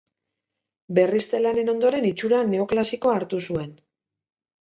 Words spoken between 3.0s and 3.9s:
hartu zuen.